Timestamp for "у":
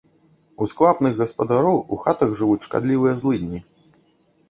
0.61-0.67, 1.93-2.01